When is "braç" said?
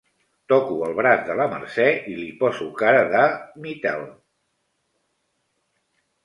0.99-1.19